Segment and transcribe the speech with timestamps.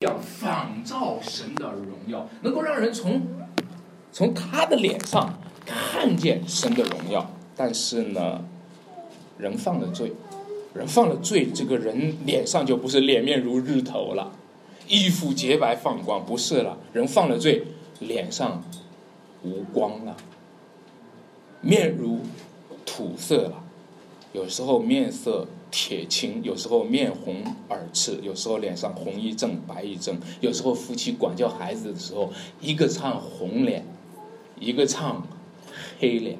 [0.00, 3.20] 要仿照神的荣耀，能够让人从
[4.10, 7.30] 从他的脸上看见神的荣耀。
[7.54, 8.42] 但是呢，
[9.36, 10.12] 人犯了罪，
[10.72, 14.32] 人犯了罪，这个人脸上就不是脸面如日头了，
[14.88, 16.78] 衣服洁白放光，不是了。
[16.94, 17.62] 人犯了罪，
[17.98, 18.64] 脸上
[19.42, 20.16] 无光了，
[21.60, 22.20] 面如
[22.86, 23.62] 土色了，
[24.32, 25.46] 有时候面色。
[25.70, 27.36] 铁青，有时候面红
[27.68, 33.84] 耳赤，有时候脸上红一阵白一阵，有时候夫妻管教孩子的时候，一个唱红脸，
[34.58, 35.26] 一个唱
[35.98, 36.38] 黑脸。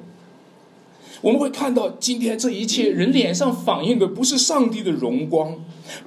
[1.21, 5.55] 我们会看到今天这一切人脸上反映的不是上帝的荣光，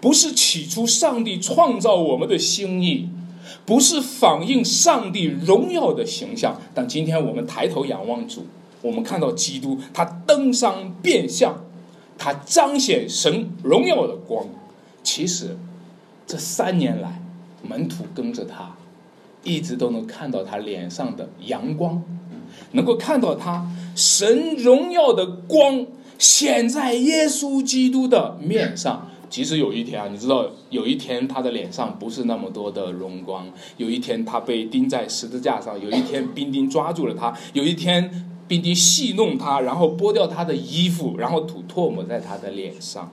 [0.01, 3.09] 不是起初上帝创造我们的心意，
[3.65, 6.61] 不是反映上帝荣耀的形象。
[6.75, 8.47] 但今天我们抬头仰望主，
[8.83, 11.64] 我们看到基督，他登山变相。
[12.17, 14.47] 他彰显神荣耀的光，
[15.03, 15.57] 其实
[16.27, 17.21] 这三年来，
[17.63, 18.77] 门徒跟着他，
[19.43, 22.03] 一直都能看到他脸上的阳光，
[22.73, 25.87] 能够看到他神荣耀的光
[26.19, 29.11] 显在耶稣基督的面上。
[29.29, 38.31] 其实有一天啊，你知道，有一天他的脸上不是那么多的荣光，有一天他被钉在十字架上，有一天兵丁抓住了他，有一天。
[38.47, 43.11] 并且戏弄他，然后剥掉他的衣服，然后吐唾沫在他的脸上。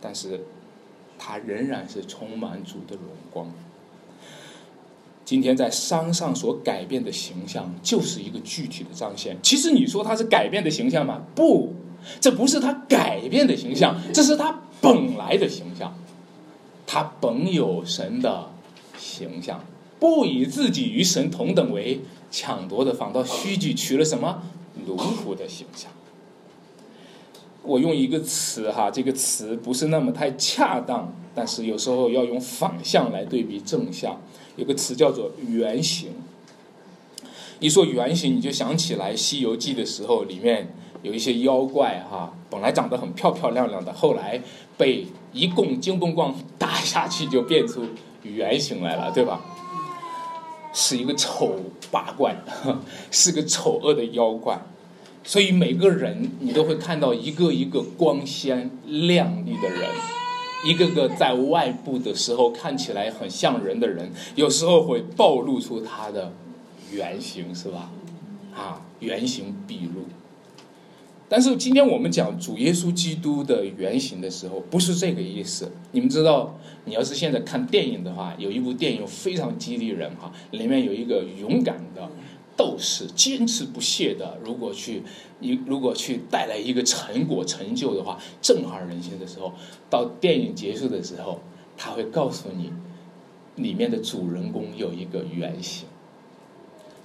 [0.00, 0.40] 但是，
[1.18, 3.50] 他仍然是充满主的荣光。
[5.24, 9.36] 今天在山上所改变的形象，就是一个具体的彰显。
[9.42, 11.22] 其实你说他是改变的形象吗？
[11.34, 11.74] 不，
[12.20, 15.94] 这不是他改变的形象，这是他本来的形象。
[16.86, 18.50] 他本有神的
[18.96, 19.62] 形象，
[20.00, 22.00] 不以自己与神同等为。
[22.30, 24.42] 抢夺的反倒虚举，取了什么
[24.86, 25.90] 奴仆的形象？
[27.62, 34.20] 我用一个词哈，这个词不是那么太恰当，但是有时候要用反向来对比正向。
[34.56, 36.10] 有个词叫做原型。
[37.60, 40.72] 一说原型，你就想起来《西游记》的时候，里面
[41.02, 44.40] 有一些妖怪哈，本来长得很漂漂亮亮的，后来
[44.76, 47.84] 被一棍金箍棒打下去，就变出
[48.22, 49.40] 原形来了，对吧？
[50.72, 51.56] 是一个丑
[51.90, 52.36] 八怪，
[53.10, 54.60] 是个丑恶的妖怪，
[55.24, 59.90] 所以每个人你都会看到一个一个光鲜亮丽的人，
[60.64, 66.32] 一个个在外部的时候看起来很像人的人，有时候会暴露出他的
[66.92, 67.90] 原型，是吧？
[68.54, 70.04] 啊，原形毕露。
[71.30, 75.70] 但是今天我们讲主耶稣基督的原型的时候，不是这个意思。
[75.92, 82.08] 你们知道，你要是现在看电影的话，有一部电影非常激励人哈，里面有一个勇敢的
[82.56, 85.02] 斗士，坚持不懈的，如果去
[85.40, 89.52] 你如果去带来一个成果成就的话，震撼人心的时候，
[89.90, 91.42] 到电影结束的时候，
[91.76, 92.72] 他会告诉你，
[93.62, 95.86] 里面的主人公有一个原型。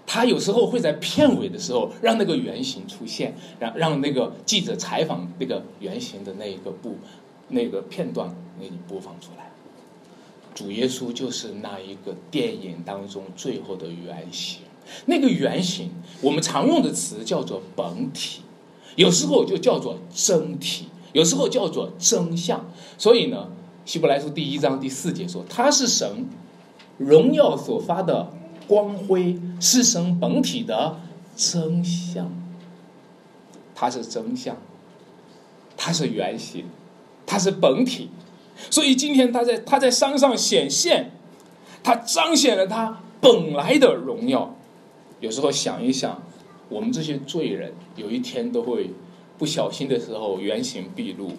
[0.05, 6.97] 他有时候会在片尾的时候让那个原型出现，让让那个记者采访那个原型的那一个部，
[7.47, 9.49] 那个片段给你播放出来。
[10.53, 14.61] 主耶稣就是那一个电影当中最后的原型，
[15.05, 15.89] 那个原型
[16.21, 18.41] 我们常用的词叫做本体，
[18.95, 22.69] 有时候就叫做真体，有时候叫做真相。
[22.99, 23.49] 所以呢，
[23.85, 26.27] 希伯来书第一章第四节说，他是神
[26.99, 28.31] 荣耀所发的。
[28.67, 30.99] 光辉是神本体的
[31.35, 32.31] 真相，
[33.75, 34.57] 它是真相，
[35.75, 36.65] 它是原型，
[37.25, 38.09] 它是本体，
[38.69, 41.11] 所以今天他在他在山上显现，
[41.83, 44.55] 他彰显了他本来的荣耀。
[45.19, 46.21] 有时候想一想，
[46.69, 48.91] 我们这些罪人有一天都会
[49.37, 51.31] 不小心的时候原形毕露，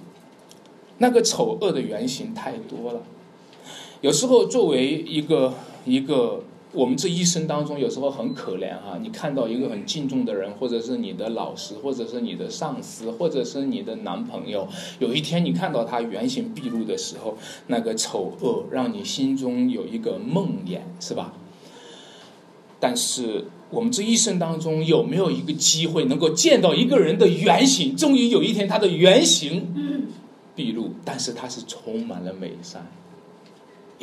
[0.98, 3.02] 那个丑恶的原型太多了。
[4.00, 5.54] 有时候作为一个
[5.84, 6.44] 一个。
[6.74, 8.98] 我们这一生当中，有时候很可怜哈。
[9.00, 14.66] 你看到一个很敬重的人，或者是你的老师，或者是你的上司，或者是你的男朋友，
[14.98, 21.32] 有一天你看到他原形毕露的时候，那个丑恶让你心中有一个梦魇，是吧？
[22.80, 27.97] 但是我们这一生当中，有没有一个机会能够见到一个人的原型？
[27.97, 30.12] 终于有一天，他的原型
[30.56, 32.86] 毕露，但是他是充满了美善。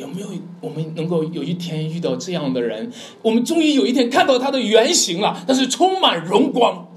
[0.02, 0.28] 有没有
[0.60, 2.92] 我们能够有一天遇到这样的人？
[3.22, 6.88] 我们终于有一天看到他的原型了，但是充满荣光。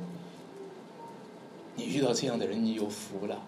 [1.76, 3.44] 你遇到这样的人，你有福了。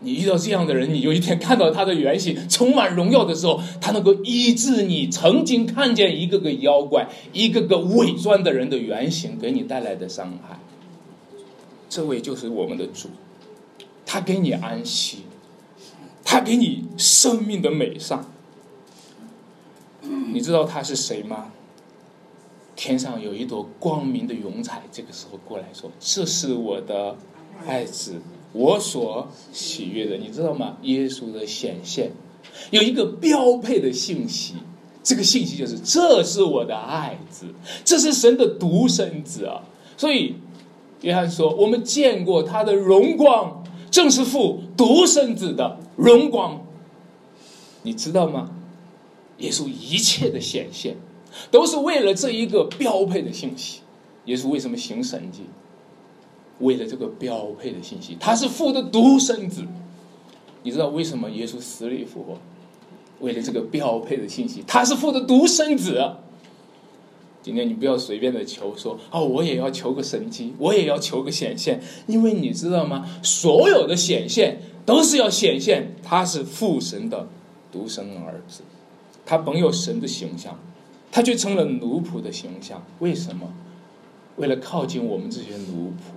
[0.00, 10.58] 你遇到这样的人，你有一天看到他的原型充满荣耀的时候，他能够医治你曾经看见一个个妖怪、一个个伪装的人的原型给你带来的伤害。
[11.88, 13.08] 这位就是我们的主，
[14.06, 15.18] 他给你安息，
[16.22, 18.24] 他给你生命的美善。
[20.32, 21.52] 你知道他是谁吗？
[22.76, 27.16] 天上有一朵光明的云彩，这个时候过来说：“这是我的
[27.66, 28.20] 爱子，
[28.52, 30.76] 我所喜悦的。”你知道吗？
[30.82, 32.12] 耶稣的显现
[32.70, 34.54] 有一个标配的信息，
[35.02, 37.46] 这个信息就是：“这是我的爱子，
[37.84, 39.62] 这是神的独生子啊！”
[39.98, 40.36] 所以
[41.00, 46.64] 约翰说：“我们见过他的荣光，正是父独生子的荣光。”
[47.82, 48.50] 你知道吗？
[49.38, 50.96] 耶稣一切的显现。
[51.50, 53.80] 都是为了这一个标配的信息。
[54.24, 55.42] 耶稣为什么行神迹？
[56.58, 59.64] 为了这个标配的信息，他是父的独生子。
[60.64, 62.38] 你知道为什么耶稣死里复活？
[63.20, 66.16] 为了这个标配的信息，他是父的独生子。
[67.42, 73.08] 今天你不要随便的求说哦，我也要求个神迹，我也要求个显现，因为你知道吗？
[73.22, 77.28] 所有的显现都是要显现他是父神的
[77.70, 78.62] 独生儿子，
[79.28, 80.58] 他本有神的形象。
[81.10, 83.50] 他却成了奴仆的形象，为什么？
[84.36, 86.12] 为了靠近我们这些奴仆。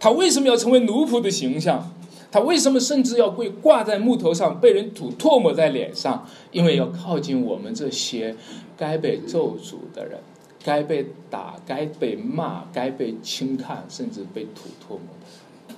[0.00, 1.92] 他为什么要成为奴仆的形象？
[2.30, 6.26] 他为什么甚至要跪挂在木头上，被人吐唾沫在脸上？
[6.50, 8.34] 因为要靠近我们这些
[8.76, 10.18] 该被咒诅的人，
[10.64, 15.26] 该被打、该被骂、该被轻看，甚至被吐唾沫的
[15.68, 15.76] 人。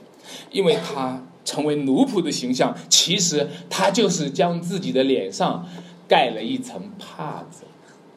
[0.50, 5.66] 因为他成为奴仆的形象，其实他就是将自己的脸上
[6.12, 7.64] 盖了一层帕子。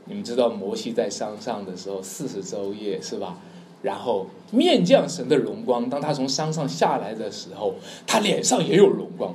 [0.04, 3.38] 你们知道摩西在山上的时候四十昼夜是吧？
[3.82, 7.76] 然后面降神的荣光，当他从山上下来的时候，
[8.06, 9.34] 他脸上也有荣光。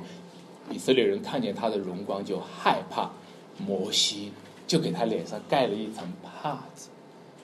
[0.69, 3.09] 以色列人看见他的荣光就害怕，
[3.57, 4.31] 摩西
[4.67, 6.89] 就给他脸上盖了一层帕子，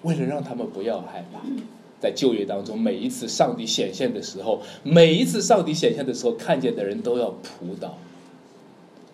[0.03, 1.39] 为了让他们不要害怕。
[1.99, 7.97] 在旧约当中，每一次上帝显现的时候，每一次上帝显现的时候，看见的人都要扑倒。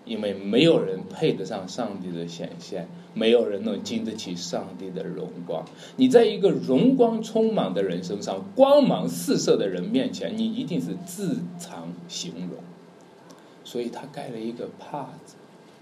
[0.05, 5.63] 因为没有人配得上上帝的显现，没有人能经得起上帝的荣光。
[5.95, 12.59] 你在一个荣光充满的人身上，光芒四射的人面前，你一定是自惭形容。
[13.63, 15.35] 所以他盖了一个帕子，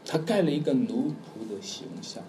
[0.05, 2.23] 他盖了一个奴仆的形象，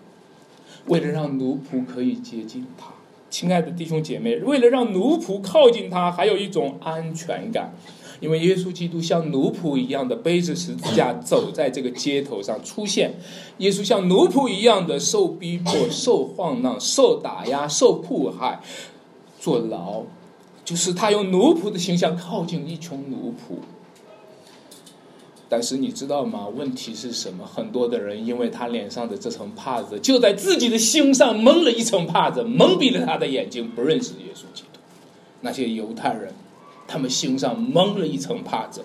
[0.86, 2.86] 为了让奴仆可以接近他。
[3.28, 7.72] 亲爱的弟兄姐妹，为了让奴仆靠近他，还有一种安全感。
[8.22, 13.14] 因为耶稣基督像奴仆一样的背着十字架走在这个街头上出现，
[13.58, 18.60] 耶稣像奴仆一样的受逼迫、受晃荡、受打压、受迫害、
[19.40, 20.04] 坐牢，
[20.64, 23.56] 就是他用奴仆的形象靠近一群奴仆。
[25.48, 26.46] 但是你知道吗？
[26.46, 27.44] 问题是什么？
[27.44, 34.78] 很多的人因为他脸上的这层帕子，就在自己的心上蒙了一层帕子，蒙蔽了他的眼睛，不认识耶稣基督。
[35.40, 36.32] 那些犹太人。
[36.86, 38.84] 他们心上蒙了一层帕子，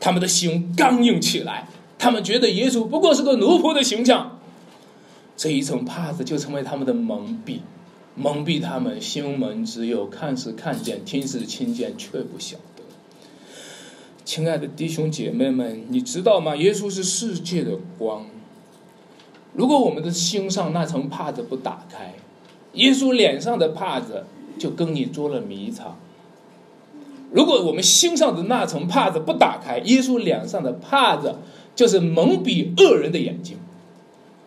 [0.00, 1.68] 他们的心刚硬起来。
[1.98, 4.40] 他们觉得耶稣不过是个奴仆的形象，
[5.36, 7.60] 这一层帕子就成为他们的蒙蔽，
[8.16, 12.82] 蒙蔽他们心门只有看是看见，听是听见，却不晓得。
[14.24, 16.56] 亲爱的弟兄姐妹们，你知道吗？
[16.56, 18.26] 耶稣是世界的光。
[19.54, 22.14] 如果我们的心上那层帕子不打开，
[22.72, 24.24] 耶稣脸上的帕子
[24.58, 25.98] 就跟你捉了迷藏。
[27.32, 31.36] 如果我们心上的那层帕子不打开，耶稣脸上的帕子
[31.74, 33.56] 就是蒙蔽恶人的眼睛。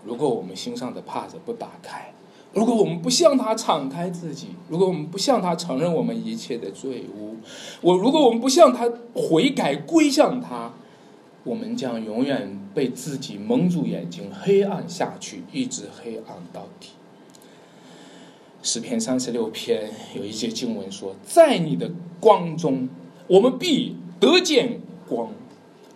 [0.05, 2.13] 如果我们心上的帕子不打开，
[2.53, 7.35] 如果我们不向他敞开自己，如果我们不向他承认我们一切的罪污，
[7.81, 10.71] 我如果我们不向他悔改归向他，
[11.43, 16.89] 我们将永远被自己蒙住眼睛，黑暗下去，一直黑暗到底。
[18.65, 22.89] 十篇三十六篇有一些经文说：“在你的光中，
[23.27, 25.29] 我们必得见光。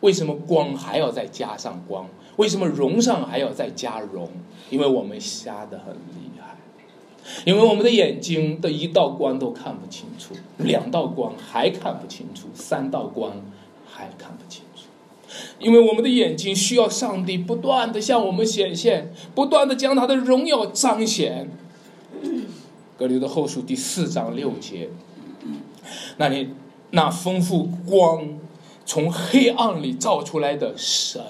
[0.01, 2.07] 为什么光还要再加上光？
[2.35, 4.29] 为什么荣上还要再加荣？
[4.69, 6.57] 因为我们瞎得很厉害，
[7.43, 13.33] 因为我们的眼睛的一道光都看不清楚，两道光还看不清楚，三道光
[13.87, 14.83] 还看不清楚。
[15.57, 21.49] 因为我们的眼睛需要上帝不断的向我们显现，不断的将他的荣耀彰显。”
[22.99, 24.89] 格流的后书第四章六节，
[26.17, 26.49] 那里
[26.91, 28.27] 那丰富光
[28.85, 31.23] 从黑暗里照出来的神，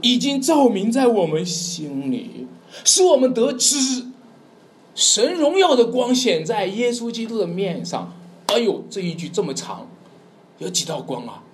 [0.00, 2.48] 已经照明在我们心里，
[2.84, 4.08] 使我们得知
[4.96, 8.12] 神荣耀的光显在耶稣基督的面上。
[8.46, 9.86] 哎呦，这一句这么长，
[10.58, 11.44] 有几道光啊？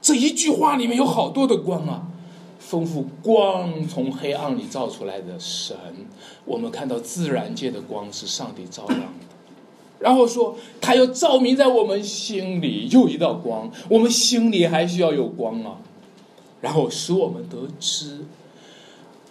[0.00, 2.06] 这一句话里面有好多的光啊！
[2.66, 5.76] 丰富光从黑暗里照出来的神，
[6.44, 9.26] 我们看到自然界的光是上帝照亮的，
[10.00, 15.78] 然后说他又照明在我们心里，又一道光，我们心里还需要有光啊，
[16.60, 18.24] 然后使我们得知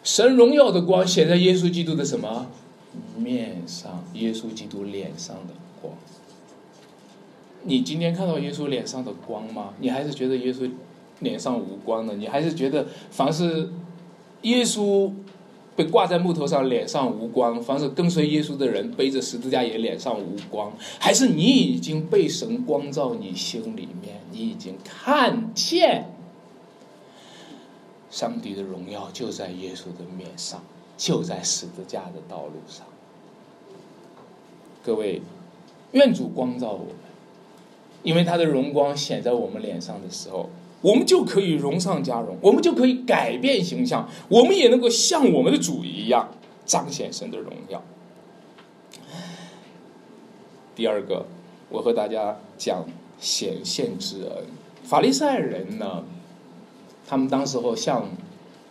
[0.02, 2.48] 神荣耀的光显在耶稣基督的什么
[3.18, 4.02] 面上？
[4.14, 5.94] 耶稣基督脸上的光。
[7.64, 9.74] 你今天看到耶稣脸上的光吗？
[9.82, 10.72] 你还是觉得耶稣
[11.20, 12.16] 脸上无光的？
[12.16, 13.70] 你还是觉得凡是
[14.42, 15.12] 耶稣
[15.76, 20.72] 被挂在木头上脸上无光，凡是跟随耶稣的人背着十字架也脸上无光？
[21.00, 26.12] 还是你已经被神光照你心里面，你已经看见？
[28.10, 30.64] 上帝的荣耀就在耶稣的面上，
[30.96, 32.86] 就在十字架的道路上。
[34.82, 35.22] 各位，
[35.92, 36.96] 愿主光照我们，
[38.04, 40.50] 因为他的荣光显在我们脸上的时候，
[40.86, 46.30] 我们就可以荣上加荣，我们就可以改变形象，我们也能够像我们的主一样
[46.64, 47.82] 彰显神的荣耀。
[50.76, 51.26] 第二个，
[51.70, 52.86] 我和大家讲
[53.20, 54.46] 显现之恩。
[54.84, 56.04] 法利赛人呢？
[57.08, 58.08] 他们当时候向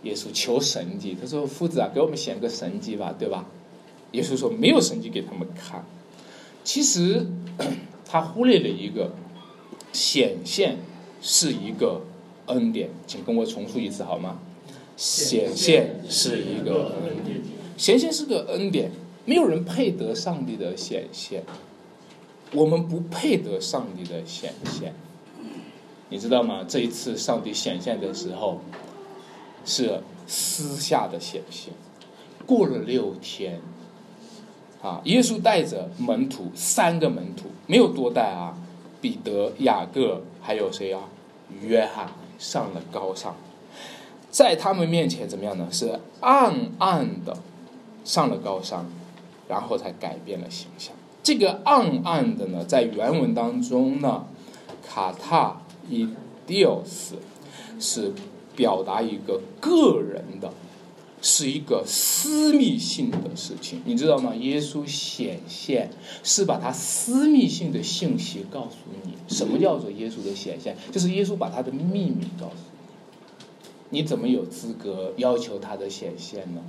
[0.04, 3.44] 耶稣求神迹，他说：“夫子啊，给我们显个神迹吧，对吧？”
[4.12, 5.85] 耶稣说：“没有神迹给他们看。”
[6.62, 7.26] 其实
[8.06, 9.12] 他忽略了一个
[9.92, 10.78] 显现
[11.26, 12.02] 是一个
[12.48, 14.38] 恩典，请跟我重复一次好吗？
[14.94, 17.40] 显现是一个恩典，
[17.78, 18.90] 显现是个恩典，
[19.24, 21.42] 没有人配得上帝的显现，
[22.52, 24.94] 我们不配得上帝的显现。
[26.10, 26.62] 你知道吗？
[26.68, 28.60] 这一次上帝显现的时候，
[29.64, 31.72] 是私下的显现。
[32.44, 33.58] 过了六天，
[34.82, 38.54] 啊，耶稣带着门徒三个门徒，没有多带啊，
[39.00, 41.08] 彼得、雅各还有谁啊？
[41.60, 42.08] 约翰
[42.38, 43.34] 上了高山，
[44.30, 45.68] 在他们面前怎么样呢？
[45.70, 47.36] 是暗暗的
[48.04, 48.86] 上了高山，
[49.48, 50.94] 然后才改变了形象。
[51.22, 54.26] 这个暗暗的呢，在原文当中呢，
[54.86, 55.58] 卡塔。
[55.86, 56.08] 伊
[56.46, 57.16] 迪奥斯
[57.78, 58.10] 是
[58.56, 60.50] 表达一个个人的，
[61.26, 64.34] 是一个私密性的事情，你知道吗？
[64.34, 65.88] 耶稣显现
[66.22, 69.14] 是把他私密性的信息告诉你。
[69.26, 70.76] 什么叫做耶稣的显现？
[70.92, 72.56] 就是耶稣把他的秘密告诉
[73.88, 74.00] 你。
[74.00, 76.60] 你怎么有资格要求他的显现呢？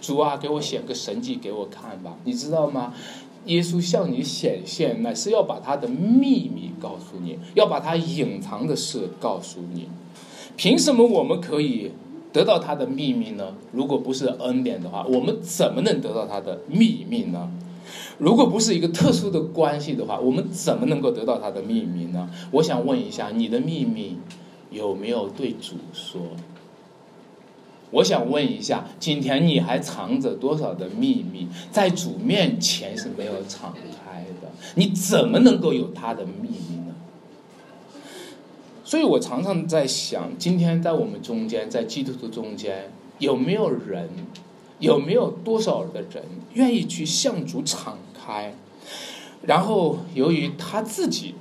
[0.00, 2.94] 主啊，给我显个神迹给我看吧，你知道吗？
[3.46, 9.88] 耶稣向你显现，乃是要把他的秘密告诉你，要把他隐藏的事告诉你。
[10.56, 11.90] 凭什么我们可以
[12.32, 13.54] 得到他的秘密呢？
[13.72, 17.50] 如果不是恩典的话，我们怎么能得到他的秘密呢？
[18.18, 22.28] 如果不是一个特殊的关系的话，我们怎么能够得到他的秘密呢？
[22.50, 24.18] 我想问一下，你的秘密
[24.70, 26.20] 有没有对主说？
[27.90, 33.72] 我想问一下，今天你还藏着多少的秘密，在主面前是没有敞
[34.04, 34.50] 开的？
[34.74, 36.77] 你怎么能够有他的秘密？
[38.88, 44.08] 所以我常常在想，今天在我们中间，在基督徒中间，有没有人，
[44.78, 48.54] 有没有多少的人愿意去向主敞开？
[49.42, 51.34] 然后由于他自己，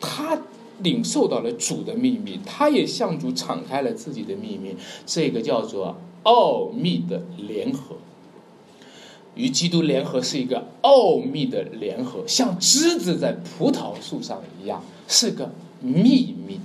[0.00, 0.40] 他。
[0.82, 4.74] 领受到了主的秘密，他也向主敞开了自己的秘密，
[5.06, 7.94] 这个叫做奥秘的联合，
[9.36, 16.58] 与基督联合是一个奥秘的联合，像枝子在葡萄树上一样，是个秘密，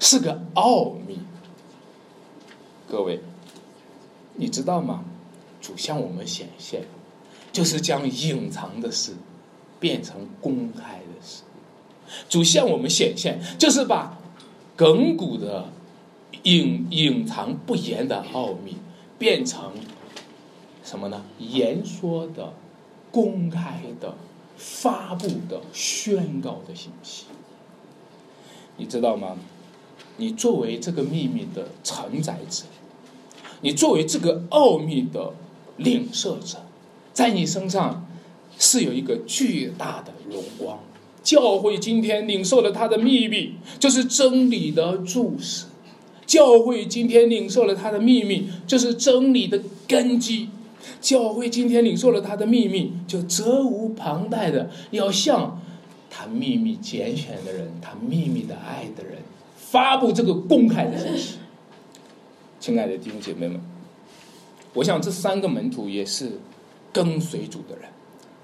[0.00, 1.18] 是个奥秘。
[2.88, 3.20] 各位，
[4.34, 5.04] 你知道吗？
[5.60, 6.82] 主向我们显现，
[7.50, 9.14] 就是将隐藏的事
[9.80, 11.42] 变成公开的事。
[12.28, 14.18] 主向我们显现，就是把
[14.76, 15.70] 亘古的
[16.42, 18.76] 隐隐藏不言的奥秘，
[19.18, 19.72] 变成
[20.84, 21.24] 什么呢？
[21.38, 22.52] 言说的、
[23.10, 24.14] 公开的、
[24.58, 27.24] 发布的、宣告的信息。
[28.76, 29.38] 你知道吗？
[30.16, 32.64] 你作为这个秘密的承载者，
[33.62, 35.32] 你作为这个奥秘的
[35.76, 36.58] 领受者，
[37.12, 38.06] 在你身上
[38.58, 40.78] 是有一个巨大的荣光。
[41.22, 45.66] 教会今天领受了他的秘密，就是真理的注释；
[46.26, 50.48] 教会今天领受了他的秘密，就是真理的根基；
[51.00, 55.60] 教会今天领受了他的秘密，就责无旁贷的要向
[56.10, 59.14] 他秘密拣选的人、他秘密的爱的人
[59.74, 61.38] 发布这个公开的信息。
[62.60, 63.60] 亲爱的弟兄姐妹们，
[64.72, 66.38] 我想这三个门徒也是
[66.92, 67.88] 跟随主的人。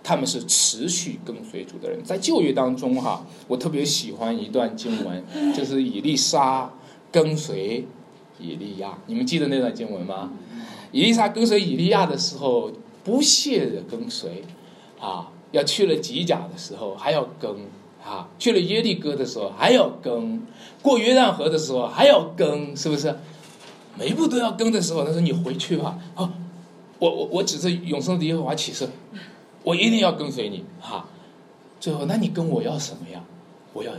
[0.03, 5.23] 他们是持续跟随主的人，在旧约当中哈，我特别喜欢一段经文，
[5.55, 6.69] 就是以利沙
[7.13, 7.87] 跟随
[8.41, 8.99] 以利亚。
[9.07, 10.33] 你们记得那段经文吗？
[10.91, 12.73] 以利沙跟随以利亚的时候，
[13.05, 14.43] 不懈的跟随，
[14.99, 17.55] 啊，要去了吉甲的时候还要跟，
[18.05, 20.43] 啊，去了耶利哥的时候还要跟，
[20.83, 23.15] 过约旦河的时候还要跟，是不是？
[23.99, 26.33] 每一步都要跟的时候，他说你回去吧，啊，
[26.99, 28.89] 我我我指着永生的耶和华起誓，
[29.63, 31.07] 我一定要跟随你，哈。
[31.81, 33.23] 最后，那你跟我要什么呀？
[33.73, 33.91] 我要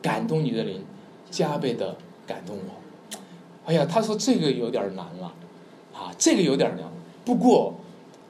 [0.00, 0.82] 感动你的灵，
[1.30, 3.18] 加倍的感动我。
[3.66, 5.32] 哎呀，他说这个有点难了，
[5.94, 6.84] 啊，这个有点难。
[7.24, 7.74] 不过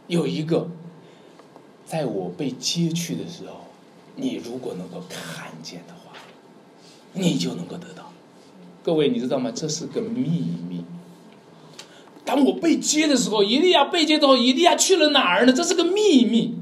[0.08, 0.68] 有一个，
[1.86, 3.67] 在我被接去的时候，
[4.20, 6.12] 你如果能够看见的话，
[7.12, 8.12] 你就能够得到。
[8.82, 9.52] 各位，你知道吗？
[9.54, 10.28] 这是个秘
[10.68, 10.84] 密。
[12.24, 15.52] 当我被接的时候，伊利亚被接之后，伊利亚去了哪儿呢？
[15.52, 16.56] 这是个秘密。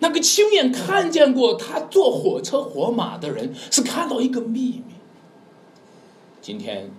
[0.00, 4.94] 那个亲眼看见过他坐火车火马的人，是看到一个秘密。
[6.40, 6.90] 今天，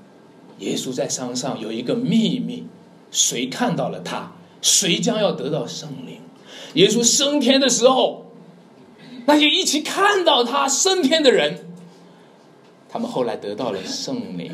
[0.59, 2.65] 耶稣在山上有一个秘密，
[3.09, 6.19] 谁看到了他，谁将要得到圣灵。
[6.75, 8.28] 耶稣升天的时候，
[9.29, 11.59] 那些一起看到他升天的人，
[12.89, 14.51] 他们后来得到了圣灵。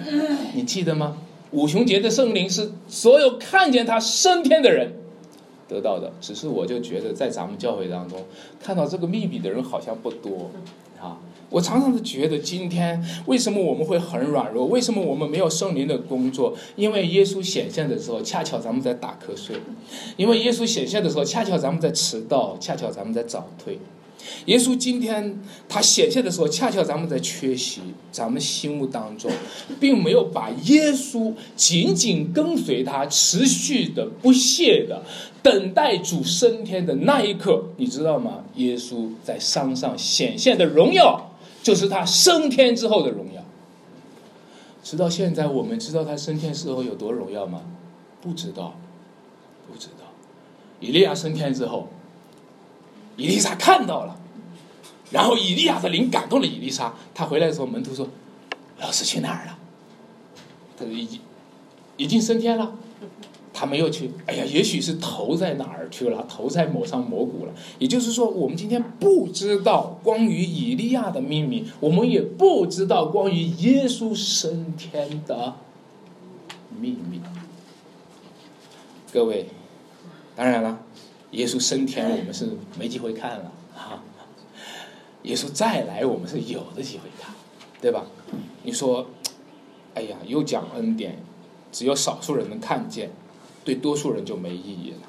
[0.54, 1.16] 你记得吗？
[1.52, 4.92] 五旬节的圣灵是所有看见他升天的人。
[5.70, 8.26] 得到的，只是我就觉得在咱们教会当中
[8.62, 10.52] 看到这个秘密的人好像不多，
[11.02, 14.66] 啊，我常常是觉得今天为什么我们会很软弱？
[14.66, 16.54] 为什么我们没有圣灵的工作？
[16.76, 19.56] 因为耶稣显现的时候，恰巧咱们在打瞌睡；
[20.18, 23.80] 因为耶稣显现的时候，恰巧咱们在迟到，恰巧咱们在早退。
[24.46, 29.32] 耶稣今天他显现的时候，恰巧咱们在缺席，咱们心目当中，
[29.80, 35.04] 并没有把耶稣紧紧跟随他，持续的不懈的
[35.42, 38.44] 等待主升天的那一刻，你知道吗？
[38.56, 41.32] 耶稣在山上显现的荣耀，
[41.64, 43.44] 就是他升天之后的荣耀。
[44.84, 47.62] 直到现在，我们知道他升天时候有多荣耀吗？
[48.22, 48.78] 不知道，
[49.68, 50.06] 不知道。
[50.80, 51.90] 以利亚升天之后。
[53.18, 54.18] 伊丽莎看到了，
[55.12, 56.94] 然后以利亚的灵感动了伊丽莎。
[57.14, 58.08] 他回来的时候，门徒说
[58.80, 59.58] ：“老师去哪儿了？”
[60.78, 61.20] 他说：“已经
[61.98, 62.76] 已经升天了。”
[63.58, 64.12] 他没有去。
[64.26, 67.54] 哎呀，也许是头在哪儿去了，头在某上某谷了。
[67.80, 75.56] 也就是说，我们今天不知道关于以利亚的秘密，我们也不知道关于耶稣升天的
[76.78, 77.22] 秘密。
[79.14, 79.48] 各位，
[80.36, 80.80] 当然了。
[81.36, 84.02] 耶稣升天，我们是没机会看了啊！
[85.24, 87.34] 耶稣再来，我们是有的机会看，
[87.82, 88.06] 对吧？
[88.64, 89.08] 你说，
[89.94, 91.18] 哎呀，又讲恩典，
[91.72, 93.12] 只有少数人能看见，
[93.66, 95.08] 对多数人就没意义了。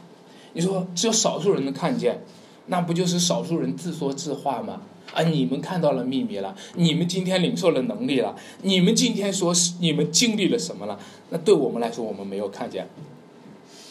[0.55, 2.21] 你说，只有少数人能看见，
[2.67, 4.83] 那不就是少数人自说自话吗？
[5.15, 10.99] 啊，你们看到了秘密了，你们今天领受了能力了，你们今天说是你们经历了什么了？
[11.31, 12.89] 那对我们来说，我们没有看见。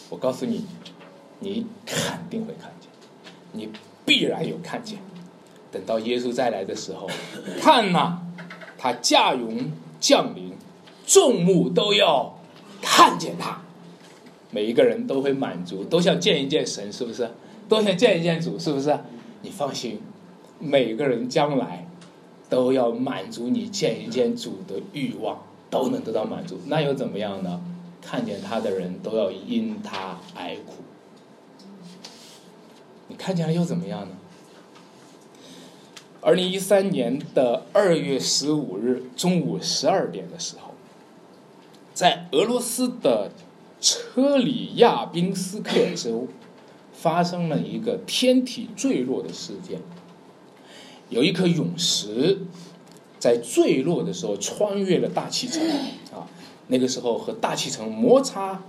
[0.09, 0.65] 我告诉你。
[1.39, 2.89] 你肯定会看见，
[3.51, 3.69] 你
[4.05, 4.99] 必然有看见。
[5.71, 7.09] 等到耶稣再来的时候，
[7.61, 8.19] 看呐，
[8.77, 10.53] 他驾云降临，
[11.05, 12.39] 众目都要
[12.81, 13.61] 看见他，
[14.51, 17.29] 每一个人都会满足，都想见一见神，是不是？
[17.67, 18.97] 都想见一见主，是不是？
[19.41, 19.99] 你放心，
[20.59, 21.85] 每个人将来
[22.49, 26.57] 都要满足你见一见主的欲望，都能得到满足。
[26.67, 27.61] 那又怎么样呢？
[28.01, 30.84] 看见他的人都要因他哀哭。
[33.07, 34.15] 你看见了又怎么样呢？
[36.21, 40.73] 二零一三年的二月十五日中午十二点的时候，
[41.93, 43.31] 在俄罗斯的
[43.79, 46.27] 车里亚宾斯克州
[46.91, 49.81] 发生了一个天体坠落的事件。
[51.09, 52.39] 有一颗陨石
[53.19, 55.61] 在坠落的时候穿越了大气层
[56.11, 56.25] 啊，
[56.69, 58.63] 那个时候和大气层摩擦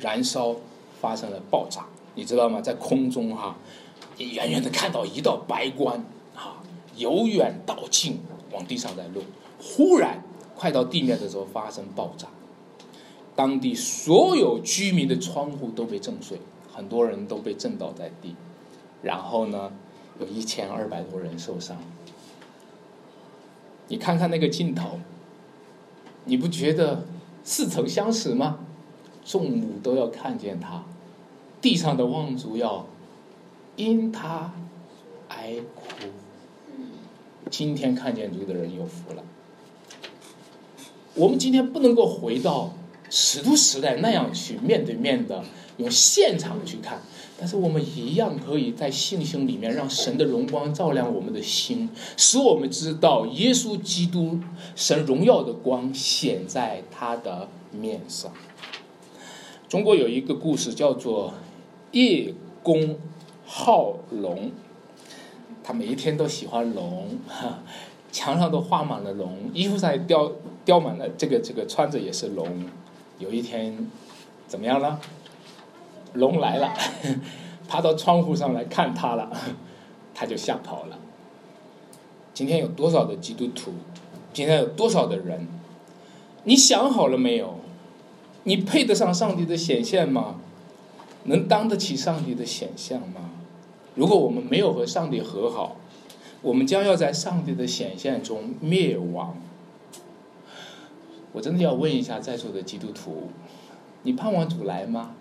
[0.00, 0.56] 燃烧，
[0.98, 1.84] 发生了爆炸。
[2.14, 2.62] 你知道吗？
[2.62, 3.58] 在空中哈。
[4.18, 6.62] 你远远的看到一道白光，啊，
[6.96, 8.20] 由远到近
[8.52, 9.22] 往地上在落，
[9.60, 10.22] 忽然
[10.54, 12.28] 快到地面的时候发生爆炸，
[13.34, 16.38] 当地所有居民的窗户都被震碎，
[16.72, 18.36] 很多人都被震倒在地，
[19.02, 19.72] 然后呢，
[20.20, 21.78] 有一千二百多人受伤。
[23.88, 25.00] 你看看那个镜头，
[26.26, 27.04] 你不觉得
[27.42, 28.60] 似曾相识吗？
[29.24, 30.84] 众目都要看见他，
[31.60, 32.86] 地上的望族要。
[33.76, 34.52] 因他
[35.28, 35.84] 哀哭，
[37.50, 39.24] 今天看见主的人有福了。
[41.14, 42.74] 我们今天不能够回到
[43.08, 45.42] 使徒时代那样去面对面的
[45.78, 47.00] 用现场去看，
[47.38, 54.38] 但是我们一样可以在信心里面让神的荣光照亮我们的心，使我们知道耶稣基督
[54.76, 58.30] 神荣耀的光显在他的面上。
[59.66, 61.32] 中国有一个故事叫做
[61.92, 62.98] 叶公。
[63.54, 64.50] 好龙，
[65.62, 67.58] 他每一天都喜欢龙，哈，
[68.10, 70.32] 墙上都画满了龙，衣服上也雕
[70.64, 72.64] 雕满了这个这个穿着也是龙，
[73.18, 73.90] 有一天，
[74.48, 74.98] 怎么样了？
[76.14, 76.72] 龙来了，
[77.68, 79.30] 爬到窗户上来看他了，
[80.14, 80.98] 他就吓跑了。
[82.32, 83.74] 今天有多少的基督徒？
[84.32, 85.46] 今天有多少的人？
[86.44, 87.56] 你想好了没有？
[88.44, 90.36] 你配得上上帝的显现吗？
[91.24, 93.31] 能当得起上帝的显像吗？
[93.94, 95.76] 如果我们没有和上帝和好，
[96.40, 99.36] 我们将要在上帝的显现中灭亡。
[101.32, 103.28] 我真的要问一下在座的基督徒，
[104.02, 105.14] 你盼望主来吗？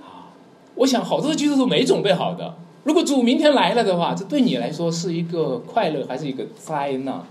[0.00, 0.32] 啊，
[0.74, 2.56] 我想好多基督徒没准备好的。
[2.84, 7.24] 如果主明天来了的话，这对你来说是一个快乐还是一个灾难？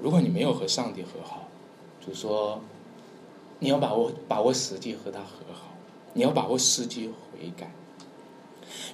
[0.00, 1.48] 如果你没有和上帝和好，
[2.04, 2.60] 主说，
[3.60, 5.75] 你要把握把握时机和他和好，
[6.16, 7.70] 你要把握时机悔改，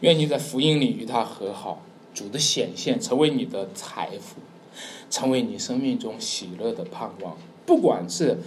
[0.01, 1.81] 愿你在福音里与他和好，
[2.13, 4.41] 主的显现成为你的财富，
[5.09, 7.39] 成为你生命中喜乐的盼望。
[7.65, 8.39] 不管是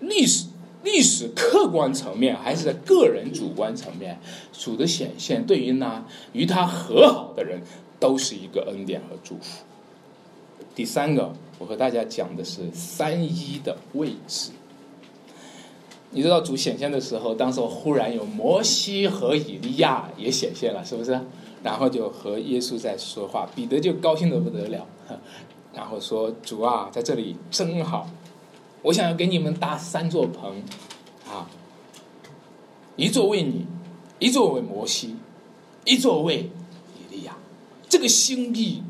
[0.00, 0.46] 历史
[0.82, 4.18] 历史客观层面，还是在个人主观层面，
[4.54, 6.02] 主的显现对于那
[6.32, 7.60] 与他和好的人，
[8.00, 9.62] 都是一个恩典和祝福。
[10.74, 14.50] 第三个，我和大家讲的是三一的位置。
[16.12, 21.20] 你知道主显现的时候，当时忽然有摩西和以利亚也显现了，是不是？
[21.62, 24.86] 然后就和耶稣在说话，彼得就高兴的不得了，
[25.74, 28.08] 然后说：“主啊，在这里真好，
[28.82, 30.62] 我想要给你们搭三座棚，
[31.28, 31.48] 啊，
[32.96, 33.66] 一座为你，
[34.18, 35.16] 一座为摩西，
[35.84, 36.50] 一座为
[36.96, 37.36] 以利亚。
[37.88, 38.82] 这个心意。”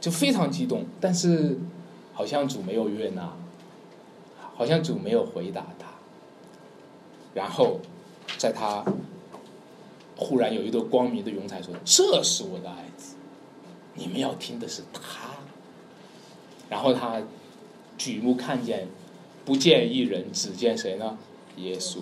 [0.00, 1.58] 就非常激动，但是
[2.12, 3.32] 好像主没有悦纳，
[4.54, 5.66] 好像主没有回答。
[7.38, 7.78] 然后
[8.36, 8.84] 在他
[10.16, 13.14] 忽然有一朵光明的云彩说：“这是我的爱子，
[13.94, 15.30] 你们要听的是他。”
[16.68, 17.22] 然后他
[17.96, 18.88] 举目看见，
[19.44, 21.16] 不见一人，只见谁呢？
[21.58, 21.98] 耶稣。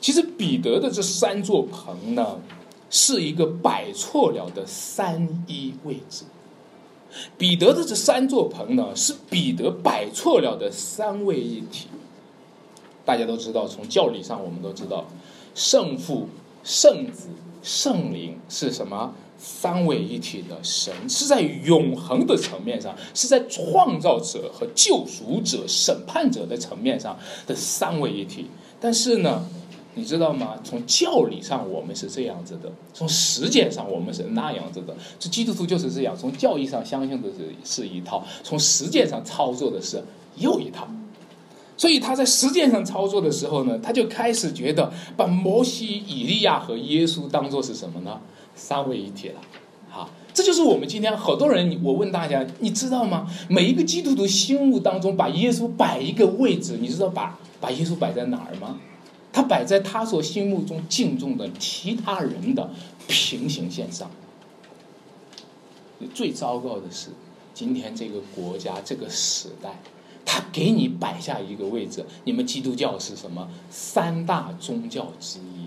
[0.00, 2.38] 其实彼得的这三座棚呢，
[2.90, 6.24] 是一个摆错了的三一位置。
[7.36, 11.88] 彼得的这三座棚呢，是彼得摆错了的三位一体。
[13.04, 15.04] 大家都知道，从教理上我们都知道，
[15.54, 16.28] 圣父、
[16.62, 17.28] 圣子、
[17.62, 19.14] 圣灵是什么？
[19.38, 28.46] 三位一体的神，是在永恒的层面上，是在创造者和救赎者、审判者的层面上的三位一体。
[28.78, 29.46] 但是呢？
[29.94, 30.54] 你知道吗？
[30.62, 34.94] 从教理上我们是这样子的，从实践上我们是那样子的。
[35.18, 40.00] 这基督徒就是这样，从教义上相信的是是一套，从实践上操作的是
[40.36, 40.86] 又一套。
[41.80, 48.20] 所以他在实践上操作的时候呢，他就开始觉得把摩西、以利亚和耶稣当做是什么呢？
[48.54, 49.40] 三位一体了。
[49.88, 51.80] 好，这就是我们今天好多人。
[51.82, 53.26] 我问大家，你知道吗？
[53.48, 58.78] 每一个基督徒心目当中把耶稣摆一个位置，你知道把把耶稣摆在哪儿吗？
[59.32, 62.68] 他摆在他所心目中敬重的其他人的
[63.08, 64.10] 平行线上。
[66.12, 67.08] 最糟糕的是，
[67.54, 69.80] 今天这个国家这个时代，
[70.24, 73.48] 他给你摆下一个位置，你们基督教是什么？
[73.70, 75.66] 三大宗教之一，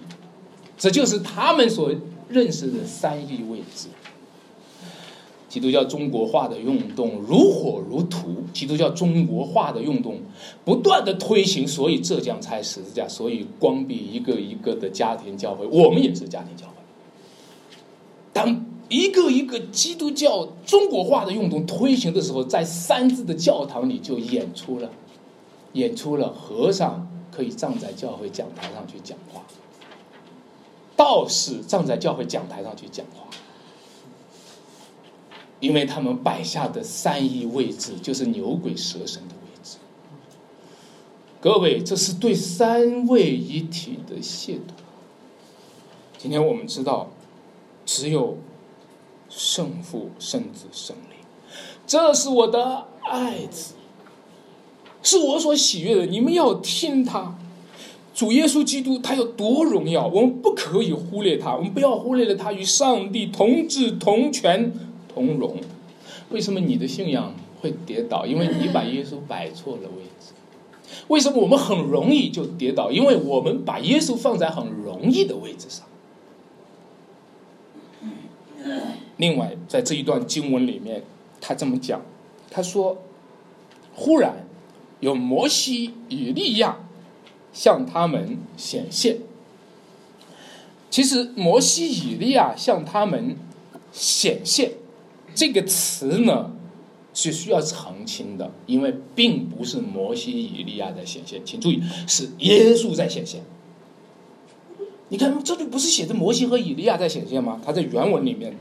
[0.78, 1.92] 这就是他们所
[2.30, 3.90] 认识的三一位置。
[5.50, 10.20] 基督教中国化的运动如火如荼，基督教中国化的运动
[10.66, 16.74] 不断的推行，所以浙江拆十字架，所以关闭一个一个的家庭教会，我们也是家庭教会。
[18.34, 24.92] 当一个一个基督教中国化的运动推行的时候，在三字的教堂里就演出了，
[25.72, 29.42] 演出了和尚可以站在教会讲台上去讲话，
[30.96, 33.26] 道士站在教会讲台上去讲话。
[35.60, 39.78] 因为他们摆下的三一位置就是牛鬼蛇神的位置，
[41.42, 44.60] 各位，这是对三位一体的亵渎。
[46.20, 47.10] 今天我们知道，
[47.86, 48.38] 只有
[49.36, 51.18] 圣父、圣子、圣灵，
[51.88, 53.74] 这是我的爱子，
[55.02, 56.06] 是我所喜悦的。
[56.06, 57.36] 你们要听他，
[58.14, 64.72] 主耶稣基督，他有多荣耀，我们不可以忽略他，我们不要忽略了他与上帝同治同权。
[65.14, 65.58] 同荣，
[66.32, 68.26] 为什么你的信仰会跌倒？
[68.26, 70.34] 因为你把耶稣摆错了位置。
[71.08, 72.92] 为什么我们很容易就跌倒？
[72.92, 75.86] 因为我们把耶稣放在很容易的位置上。
[79.18, 81.04] 另外，在这一段经文里面，
[81.40, 82.02] 他这么讲，
[82.50, 82.98] 他说
[83.94, 84.46] ：“忽然
[85.00, 86.78] 有摩西、以利亚
[87.52, 89.20] 向他们显现。”
[90.90, 93.36] 其实，摩西、以利亚向他们
[93.92, 94.74] 显现。
[95.36, 96.52] 这个词呢，
[97.14, 103.42] 是需要澄清的，因为并不是摩西、以利亚在显现，请注意，是耶稣在显现。
[105.10, 107.60] 你看这里不是写着摩西和以利亚在显现吗？
[107.66, 108.56] 他在原文里面，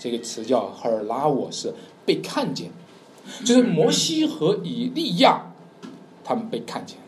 [0.00, 1.74] 这个词叫“赫尔拉我”，是
[2.06, 2.70] 被看见，
[3.44, 5.52] 就是摩西和以利亚
[6.24, 7.04] 他们被看见了。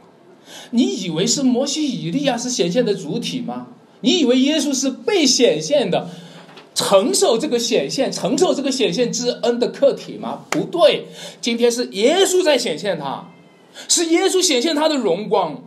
[0.72, 3.68] 你以为是摩西、以利亚是显现的主体吗？
[4.02, 6.10] 你以为耶稣是被显现的？
[6.74, 10.44] 承受这个显现，承受这个显现之恩的客体吗？
[10.50, 11.06] 不对，
[11.40, 13.30] 今天是耶稣在显现他，
[13.88, 15.62] 是耶稣显现他的荣光。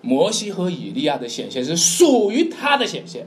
[0.00, 3.26] 摩西和以利亚的显现是属于他的显现。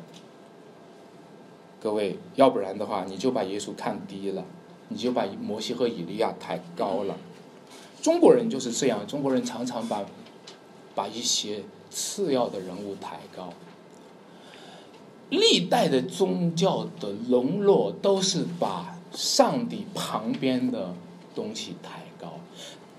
[1.81, 4.43] 各位，要不然的话，你就把耶稣看低了，
[4.89, 7.15] 你就把摩西和以利亚抬高了。
[8.01, 10.05] 中国人就是这样，中国人常常把
[10.93, 13.53] 把一些次要的人物抬高。
[15.29, 20.93] 历代的宗教的沦落都是把上帝旁边的
[21.35, 22.01] 东西抬，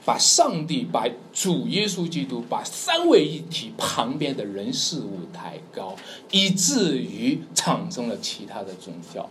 [0.04, 5.96] 把上帝、把主耶稣基督、把三位一体旁边的人事物抬高，
[6.30, 9.28] 以至于产生了其他的宗教。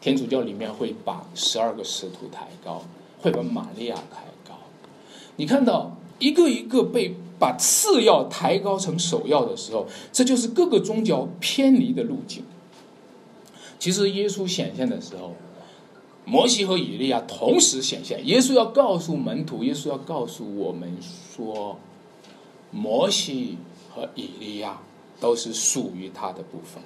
[0.00, 2.82] 天主教里面会把十二个使徒抬高，
[3.20, 4.58] 会把玛利亚抬高。
[5.36, 7.14] 你看到一个一个被。
[7.36, 12.44] 把次要抬高成首要的时候，这就是各个宗教偏离的路径。
[13.76, 15.34] 其实耶稣显现的时候，
[16.24, 18.26] 摩西和以利亚同时显现。
[18.26, 20.96] 耶稣要告诉门徒，耶稣要告诉我们
[21.34, 21.78] 说，
[22.70, 23.58] 摩西
[23.94, 24.80] 和以利亚
[25.20, 26.82] 都是属于他的部分。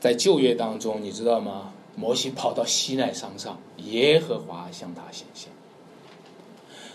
[0.00, 1.72] 在旧约当中，你知道吗？
[1.94, 5.50] 摩西跑到西奈山上，耶和华向他显现。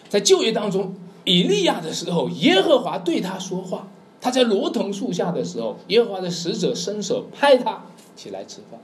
[0.09, 0.95] 在旧约当中。
[1.29, 3.89] 以利亚的时候，耶和华对他说话。
[4.21, 7.83] 他在罗藤树下的时候，耶和华的使者伸手拍他
[8.15, 8.79] 起来吃饭。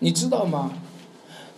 [0.00, 0.72] 你知道吗？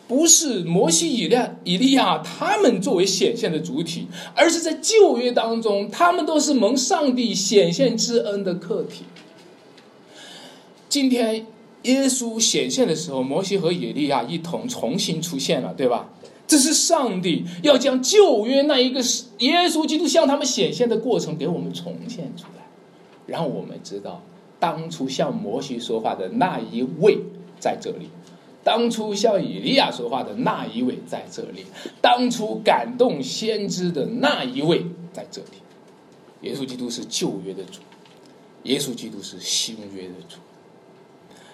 [0.09, 9.05] 不是摩西、以利、以利亚他们作为显现的主体，而是在旧约当中，他们都是蒙上帝显现之恩的客体。
[10.89, 11.47] 今天
[11.83, 16.09] 耶稣显现的时候，摩西和以利亚一同重新出现了，对吧？
[16.49, 18.99] 这是上帝要将旧约那一个
[19.39, 22.65] 耶稣基督向他们显现的过程给我们重现出来，
[23.27, 24.21] 让我们知道
[24.59, 27.19] 当初向摩西说话的那一位
[27.61, 28.09] 在这里，
[28.63, 31.67] 当初向以利亚说话的那一位在这里，
[32.01, 35.59] 当初感动先知的那一位在这里。
[36.43, 37.81] 耶稣基督是旧约的主，
[38.65, 40.39] 耶稣基督是新约的主。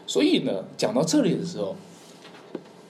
[0.07, 1.77] 所以呢，讲到这里的时候。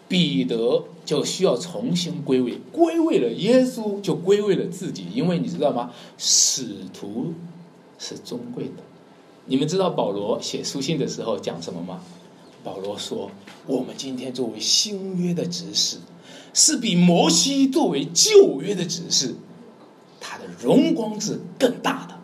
[0.08, 5.04] 彼得就需要重新归位，归位了耶稣，就归位了自己。
[5.12, 5.90] 因为你知道吗？
[6.16, 7.34] 使徒
[7.98, 8.84] 是尊贵的。
[9.46, 12.00] 你们知道保罗写书信的时候讲什么吗？
[12.66, 13.30] 保罗说
[13.64, 15.98] ：“我们今天作为新约的执事，
[16.52, 19.36] 是比摩西作为旧约的执事，
[20.18, 22.16] 他的荣光是更大的。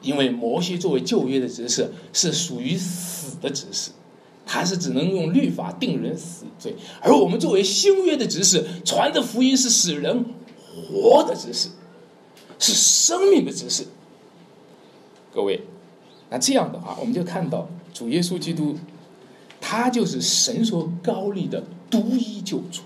[0.00, 3.90] 因为摩西作为旧约的执事，是属于死的执事。”
[4.46, 10.24] 他是只能用律法定人死罪，而我们作为新约的执事，传的福音是使人
[10.66, 11.68] 活的执事，
[12.58, 13.86] 是生命的执事。
[15.34, 15.62] 各位，
[16.30, 18.76] 那这样的话，我们就看到主耶稣基督，
[19.66, 22.82] 他就是神所高立的独一救主，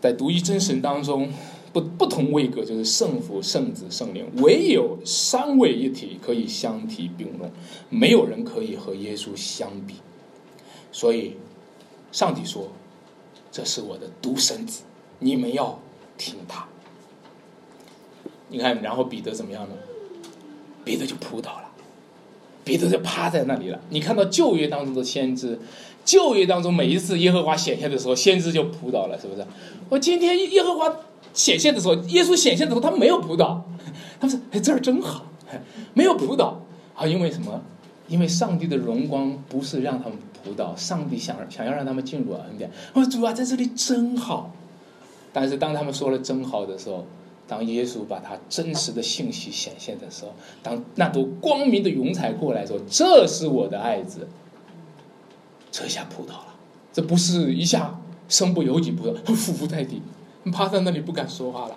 [0.00, 1.30] 在独一真神当中。
[1.70, 7.52] 不不同位格就是圣父、圣子、圣灵，唯有三位一体可以相提并论，
[7.90, 9.96] 没有人可以和耶稣相比。
[10.90, 11.34] 所以，
[12.10, 12.72] 上帝说
[13.52, 14.80] ：“这是我的独生子，
[15.18, 15.78] 你们要
[16.16, 16.66] 听他。”
[18.48, 19.74] 你看，然后彼得怎么样呢？
[20.86, 21.67] 彼得就扑倒了，
[22.68, 23.80] 彼得就趴在那里了。
[23.88, 25.58] 你看到旧约当中的先知，
[26.04, 29.46] 旧约当中每一次耶和华显现的时候，先知就扑倒了，是不是？
[29.88, 30.94] 我今天耶和华。
[31.34, 33.64] 显现的时候，耶稣显现的时候，他没有扑倒，
[34.18, 35.24] 他们说：“哎，这儿真好，
[35.94, 36.60] 没有扑倒
[36.96, 37.06] 啊！
[37.06, 37.62] 因为什么？
[38.08, 42.68] 因为上帝的荣光不是让他们扑倒，上帝想想要让他们进入恩典。
[42.92, 44.52] 我说主啊，在这里真好。
[45.32, 47.06] 但是当他们说了真好的时候，
[47.48, 50.32] 当耶稣把他真实的信息显现的时候，
[50.62, 54.28] 当那朵光明的云彩过来说：‘这是我的爱子’，
[55.72, 56.54] 这下扑倒了。
[56.92, 60.02] 这不是一下身不由己扑倒，他匍匐在地。”
[60.52, 61.76] 趴在那里不敢说话了，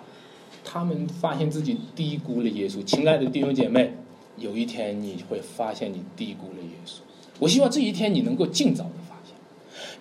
[0.64, 2.82] 他们发现自己低估了耶稣。
[2.84, 3.92] 亲爱的弟兄姐妹，
[4.38, 7.00] 有一天你会发现你低估了耶稣。
[7.38, 9.34] 我希望这一天你能够尽早的发现，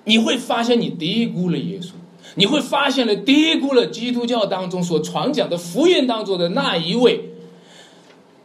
[0.05, 1.91] 你会发现你低估了耶稣，
[2.35, 7.31] 你会发现了低估了基督教当中所传讲的福音当中的那一位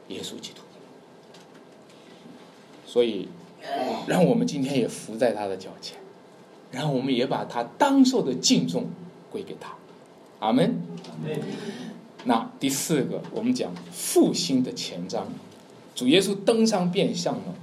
[0.09, 0.63] 耶稣基督。
[2.87, 3.29] 所以，
[4.07, 5.99] 让我们今天也伏在他的脚前，
[6.71, 8.87] 然后我们也把他当受的敬重
[9.31, 9.75] 归给他。
[10.39, 10.81] 阿门。
[12.25, 15.29] 那第四个，我们讲复兴的前章，
[15.95, 17.55] 主耶稣登上变相了，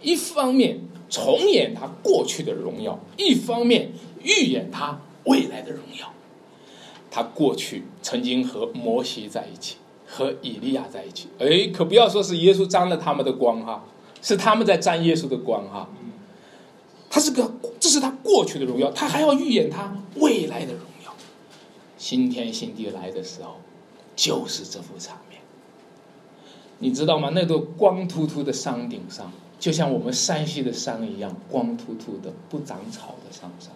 [0.00, 0.78] 一方面
[1.10, 3.90] 重演他过去的荣耀，一方面
[4.22, 6.12] 预演他未来的荣耀。
[7.10, 13.84] 他过去曾经和摩西在一起，和以利亚在一起，哎，可不要说是耶稣沾了他们的光哈，
[14.20, 15.88] 是他们在沾耶稣的光哈。
[17.10, 21.14] 他是个，这是他过去的荣耀，他还要预演他未来的荣耀。
[21.96, 23.56] 新天新地来的时候，
[24.14, 25.40] 就是这幅场面。
[26.80, 27.30] 你知道吗？
[27.34, 33.72] 那座光秃秃的山顶上，就像我们山西的山一样，光秃秃的不长草的山上。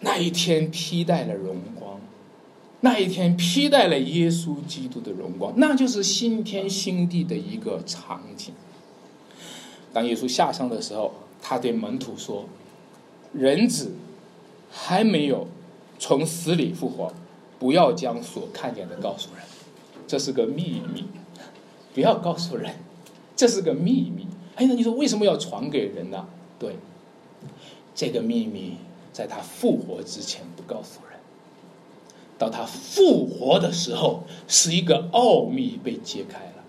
[0.00, 2.00] 那一天披戴了荣光，
[2.80, 8.54] 那一天披戴了耶稣基督的荣光，那就是新天新地的一个场景。
[9.92, 11.14] 当耶稣下山的时候。
[11.48, 12.46] 他对门徒说
[13.32, 13.92] ：“人子
[14.68, 15.46] 还没有
[15.96, 17.12] 从死里复活，
[17.56, 19.44] 不要将所看见的告诉人，
[20.08, 21.04] 这是个秘密，
[21.94, 22.74] 不要告诉人，
[23.36, 24.26] 这是个秘密。
[24.56, 26.26] 哎，那你说为什么要传给人呢？
[26.58, 26.74] 对，
[27.94, 28.78] 这个秘密
[29.16, 31.18] 在他复活之前不告诉人，
[32.36, 36.64] 到他复活的时候，是一个奥秘被揭开了，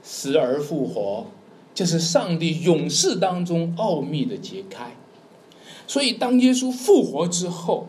[0.00, 1.26] 死而复活。”
[1.74, 4.92] 就是上帝勇士当中奥秘的揭开，
[5.88, 7.86] 所以当耶稣复活之后，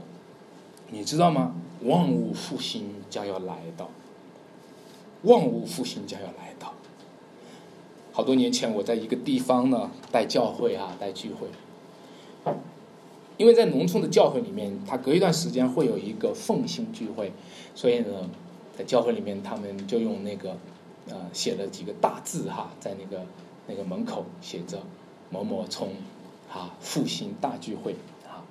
[0.90, 1.54] 你知道吗？
[1.84, 3.90] 万物复兴将要来到，
[5.24, 6.74] 万物复兴将要来到。
[8.14, 11.48] 好多年前，我在一个地方呢带教会啊，带聚会，
[13.44, 17.32] 因为在农村的教会里面，他隔一段时间会有一个奉新聚会，
[17.76, 18.30] 所以呢，
[18.78, 20.56] 在教会里面，他们就用那个
[21.10, 23.24] 呃写了几个大字哈，在那个。
[23.66, 24.78] 那个门口写着
[25.32, 25.94] “某某从
[26.52, 27.96] 啊复兴大聚会”
[28.28, 28.44] 啊，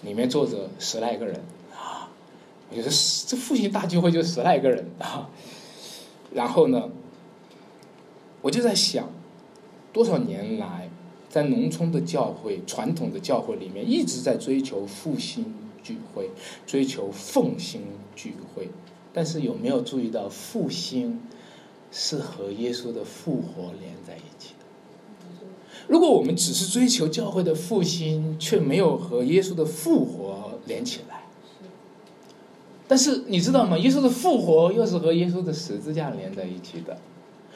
[0.00, 1.38] 里面坐着十来个人
[1.76, 2.08] 啊，
[2.70, 5.28] 我觉得这复兴大聚会就十来个人啊。
[6.32, 6.88] 然后呢，
[8.40, 9.10] 我就在想，
[9.92, 10.88] 多少年来
[11.28, 16.30] 在农村的教会、传统的教会里面，一直在追求复兴聚会、
[16.66, 17.82] 追求奉兴
[18.16, 18.68] 聚会，
[19.12, 21.20] 但是有没有注意到复兴？
[21.90, 24.66] 是和耶稣的复活连在一起的。
[25.86, 31.22] 如果我们只是追求教会的复兴，却没有和耶稣的复活连起来，
[32.86, 33.78] 但是你知道吗？
[33.78, 36.98] 耶稣的复活又是和耶稣的十字架连在一起的。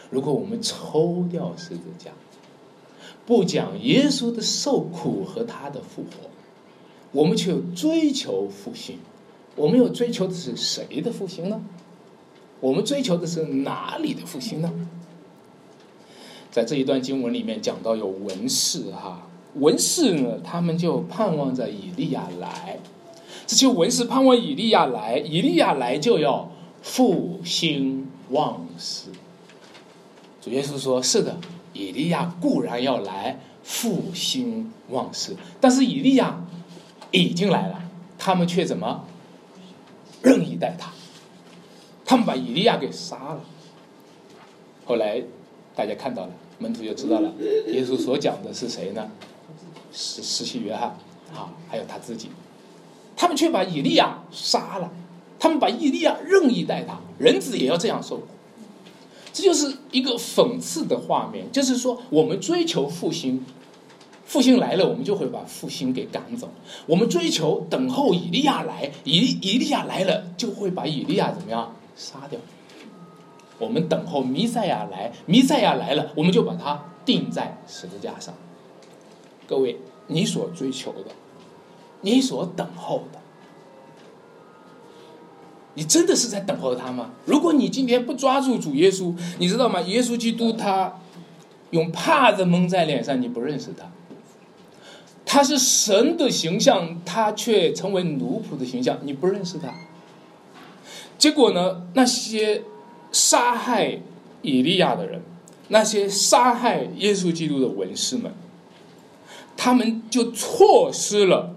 [0.08, 2.10] 如果我们抽掉十字架，
[3.26, 6.28] 不讲耶稣的受苦和他的复活，
[7.12, 8.98] 我们却追求复兴，
[9.54, 11.62] 我们又追求的是谁的复兴呢？
[12.60, 14.72] 我们追求的是哪里的复兴呢？
[16.50, 22.78] 在这一段经文里面讲到有文士哈，文士呢，他们就盼望着以利亚来，
[23.46, 26.50] 这些文士盼望以利亚来，以利亚来就要
[26.82, 29.10] 复兴旺世。
[30.40, 31.38] 主耶稣说：“是的，
[31.72, 36.44] 以利亚固然要来复兴旺世，但是以利亚
[37.10, 37.82] 已经来了，
[38.18, 39.04] 他们却怎么
[40.22, 40.90] 任意待他？”
[42.04, 43.40] 他们把以利亚给杀了。
[44.84, 45.22] 后来
[45.74, 47.32] 大家看到了，门徒就知道了，
[47.68, 49.10] 耶稣所讲的是谁呢？
[49.92, 50.88] 是施洗约翰
[51.34, 52.28] 啊，还有他自己。
[53.16, 54.90] 他们却把以利亚杀了，
[55.38, 58.26] 他们把以利亚任意待他，人子也要这样受苦。
[59.32, 63.44] 这就是一个讽刺的画面，就是说我们追求复兴，
[64.26, 66.48] 复兴来了，我们就会把复兴给赶走；
[66.86, 71.74] 我们追求等候以利亚来，以以利亚来了，就会把以利亚怎么样？
[71.96, 72.38] 杀掉。
[73.58, 78.34] 我们等候弥赛亚来，弥赛亚来了，我们就把它钉在十字架上。
[79.46, 81.12] 各位，你所追求的，
[82.00, 83.20] 你所等候的，
[85.74, 87.10] 你真的是在等候他吗？
[87.24, 89.80] 如果你今天不抓住主耶稣，你知道吗？
[89.82, 91.00] 耶稣基督他
[91.70, 93.90] 用帕子蒙在脸上，你不认识他。
[95.24, 99.72] 他是神的形象，他却成为奴仆的形象，你不认识他。
[101.16, 101.86] 结果呢？
[101.94, 102.64] 那些
[103.12, 104.00] 杀害
[104.42, 105.22] 以利亚的人，
[105.68, 108.34] 那些杀害耶稣基督的文士们，
[109.56, 111.54] 他们就错失了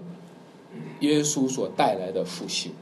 [1.00, 2.72] 耶稣所带来的复兴。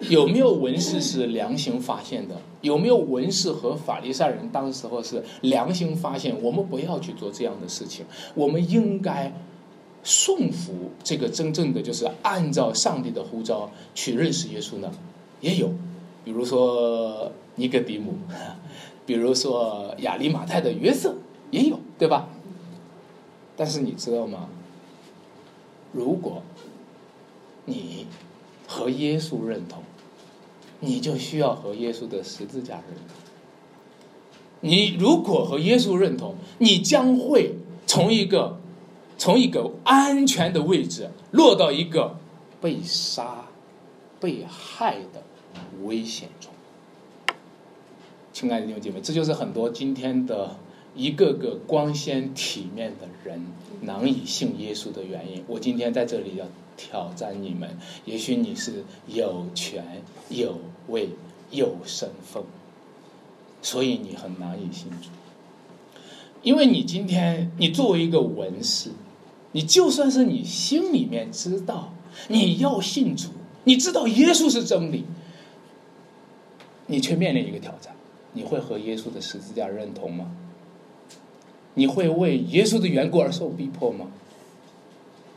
[0.00, 2.36] 有没有文士是良心发现的？
[2.60, 6.42] 有没有文士和法利赛人当时候是良心发现？
[6.42, 9.32] 我们不要去做这样的事情，我们应该
[10.02, 14.90] 顺服这个真正的，就是按照上帝的呼召去认识耶稣呢？
[15.40, 15.70] 也有，
[16.24, 18.14] 比如说尼格迪姆，
[19.06, 21.14] 比如说亚利马泰的约瑟，
[21.50, 22.28] 也有，对吧？
[23.56, 24.48] 但是你知道吗？
[25.92, 26.42] 如果
[27.66, 28.06] 你
[28.74, 29.84] 和耶稣认同，
[30.80, 33.16] 你就需要和耶稣的十字架认同。
[34.62, 37.54] 你如果和耶稣认同，你将会
[37.86, 38.58] 从一个
[39.16, 42.16] 从一个安全的位置落到一个
[42.60, 43.44] 被杀、
[44.18, 45.22] 被害的
[45.84, 46.50] 危险中。
[48.32, 50.56] 亲爱的弟兄姐妹，这就是很多今天的
[50.96, 53.46] 一个个光鲜体面的人
[53.82, 55.44] 难以信耶稣的原因。
[55.46, 56.44] 我今天在这里要
[56.76, 60.58] 挑战你们，也许你是有权、有
[60.88, 61.10] 位、
[61.50, 62.42] 有身份。
[63.62, 65.08] 所以你很难以信主，
[66.42, 68.90] 因为你今天你作为一个文士，
[69.52, 71.94] 你就算是你心里面知道
[72.28, 73.30] 你要信主，
[73.64, 75.04] 你知道耶稣是真理，
[76.88, 77.96] 你却面临一个挑战：
[78.34, 80.30] 你会和耶稣的十字架认同吗？
[81.72, 84.06] 你会为耶稣的缘故而受逼迫吗？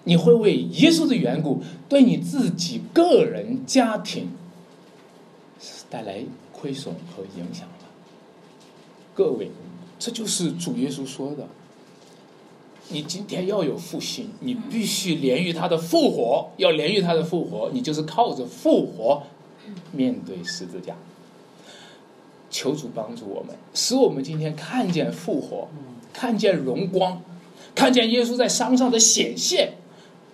[0.08, 4.32] 你会为耶稣的缘故对你自己个人家庭
[5.90, 7.68] 带来亏损和影响？
[9.14, 9.52] 各位，
[10.00, 11.48] 这就是主耶稣说的。
[12.88, 19.24] 你今天要有复兴，你必须连于他的复活，要连于他的复活，你就是靠着复活
[19.92, 20.96] 面对十字架。
[22.50, 25.68] 求主帮助我们，使我们今天看见复活，
[26.14, 27.22] 看见荣光，
[27.76, 29.74] 看见耶稣在山上的显现。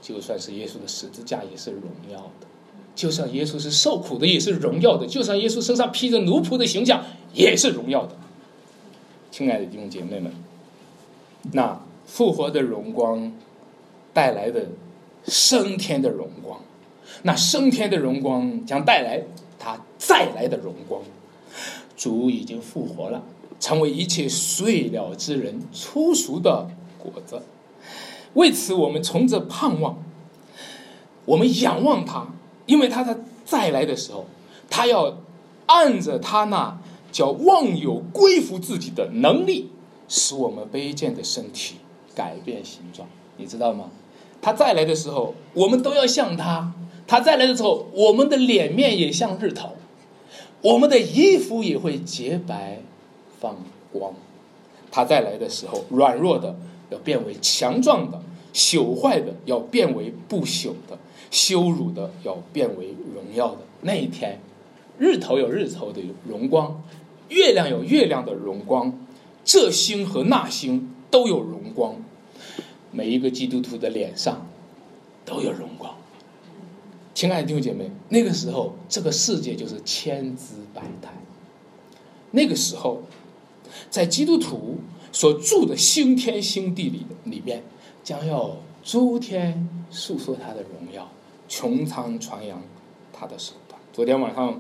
[0.04, 2.48] 就算是耶稣的十字架也是荣耀的，
[2.94, 8.18] 就算耶稣是受苦的也是荣耀的，就算耶稣身上披着奴仆的形象也是荣耀的。
[9.32, 10.34] 亲爱的弟兄姐妹们，
[11.54, 13.32] 那复活的荣光
[14.14, 14.68] 带来的
[15.26, 16.60] 升天的荣光，
[17.22, 19.24] 那升天的荣光将带来
[19.58, 21.02] 他再来的荣光。
[21.96, 23.24] 主已经复活了，
[23.60, 26.68] 成为一切睡了之人粗俗的
[27.00, 27.42] 果子。
[28.34, 30.04] 为此，我们从这盼望，
[31.26, 32.28] 我们仰望他，
[32.66, 34.26] 因为他在再来的时候，
[34.70, 35.18] 他要
[35.66, 36.80] 按着他那。
[37.14, 39.70] 叫忘有归服自己的能力，
[40.08, 41.76] 使我们卑贱的身体
[42.16, 43.08] 改变形状，
[43.38, 43.92] 你知道吗？
[44.42, 46.72] 他再来的时候，我们都要像他；
[47.06, 49.76] 他再来的时候，我们的脸面也像日头，
[50.64, 52.82] 我们的衣服也会洁白
[53.40, 53.58] 放
[53.92, 54.16] 光。
[54.90, 56.56] 他再来的时候，软弱的
[56.90, 58.22] 要变为强壮的，
[58.54, 60.98] 朽坏的要变为不朽的，
[61.32, 63.60] 羞辱的要变为荣耀的。
[63.82, 64.40] 那一天，
[64.98, 66.84] 日头有日头的荣光。
[67.30, 68.94] 月亮有月亮的荣光，
[69.44, 71.96] 这星和那星都有荣光，
[72.92, 74.46] 每一个基督徒的脸上
[75.26, 75.96] 都有荣光。
[77.16, 81.12] 亲爱的弟兄姐妹，那个时候这个世界就是千姿百态。
[82.30, 83.02] 那个时候，
[83.90, 84.78] 在基督徒
[85.14, 87.64] 所住的星天星地里里面，
[88.04, 91.10] 将要诸天诉说他的荣耀，
[91.48, 92.62] 穹苍传扬
[93.14, 93.80] 他的手段。
[93.94, 94.60] 昨天晚上。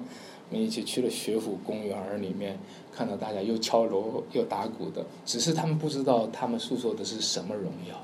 [0.49, 2.59] 我们一起去了学府公园里面，
[2.91, 7.95] 看到大家又敲锣又打鼓的，只是他们不知道他们诉说的是什么荣耀。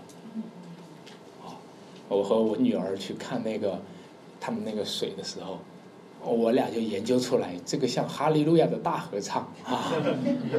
[1.45, 1.53] 啊，
[2.07, 3.79] 我和我女儿去看那个
[4.39, 5.59] 他们那个水的时候，
[6.21, 9.91] 我俩就研究出来，这个像哈利路亚的大合唱啊。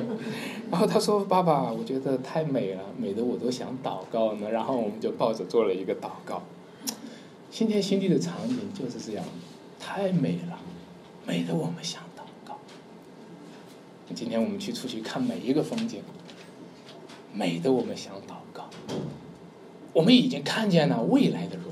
[0.71, 6.43] 然后他说：“爸爸，我觉得太美了，美的我都想祷告呢。”然后我们就抱着做了一个祷告。
[7.51, 9.25] 新天新地的场景就是这样，
[9.79, 10.59] 太美了。
[11.27, 12.59] 美的我们想祷告。
[14.15, 16.03] 今天我们去出去看每一个风景，
[17.33, 18.69] 美的我们想祷告。
[19.93, 21.70] 我们已经看见了未来的荣光，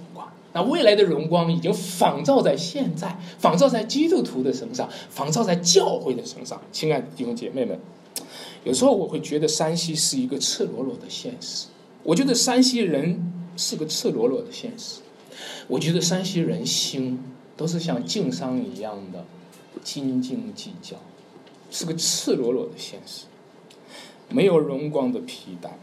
[0.53, 6.61] 那未来的荣光已经仿照在现在，仿照在基督徒的身上，仿照在教会的身上。
[6.73, 7.79] 亲爱的弟兄姐妹们，
[8.65, 11.67] 有时候我会觉得山西是一个赤裸裸的现实。
[12.03, 15.01] 我觉得山西人是个赤裸裸的现实。
[15.67, 17.23] 我觉得山西人心
[17.57, 19.25] 都是像晋商一样的。
[19.85, 20.97] 斤斤计较，
[21.71, 23.27] 是个赤裸裸的现实，
[24.29, 25.79] 没有荣光的皮带。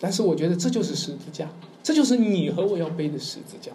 [0.00, 1.50] 但是我觉得这就是十字架，
[1.82, 3.72] 这就是你和我要背的十字架。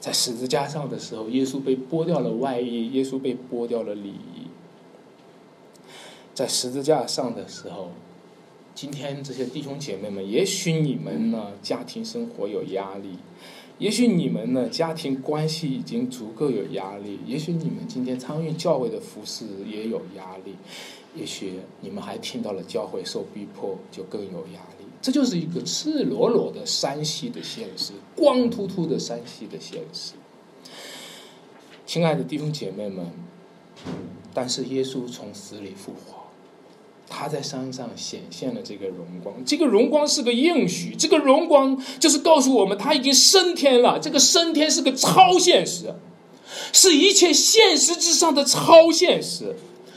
[0.00, 4.46] 在十字架上的时候，耶稣被剥掉了外衣，耶稣被剥掉了礼仪。
[6.34, 7.90] 在十字架上的时候，
[8.74, 13.18] 今天这些弟兄姐妹们，也许你们呢，家庭生活有压力。
[13.78, 20.52] 也许你们呢，家庭关系已经足够有压力；也许你们今天参与教会的服饰也有压力；
[21.14, 24.75] 也许你们还听到了教会受逼迫，就更有压力。
[25.00, 30.12] 这就是一个赤裸裸的山西的现实，光秃秃的山西的现实。
[31.86, 33.06] 亲爱的弟兄姐妹们，
[34.34, 36.26] 但是耶稣从死里复活，
[37.08, 44.00] 他在山上显现了这个荣光，这个荣光是个应许，这个荣光就是告诉我们他已经升天了。
[44.00, 45.94] 这个升天是个超现实，
[46.72, 49.54] 是一切现实之上的超现实。